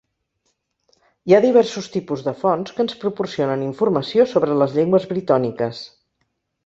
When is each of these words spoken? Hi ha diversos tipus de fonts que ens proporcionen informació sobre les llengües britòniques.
Hi 1.29 1.35
ha 1.37 1.41
diversos 1.43 1.89
tipus 1.95 2.23
de 2.29 2.33
fonts 2.39 2.75
que 2.77 2.83
ens 2.85 2.97
proporcionen 3.03 3.67
informació 3.67 4.27
sobre 4.33 4.57
les 4.63 4.75
llengües 4.79 5.07
britòniques. 5.13 5.85